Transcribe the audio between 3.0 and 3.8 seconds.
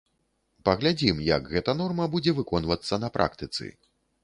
на практыцы.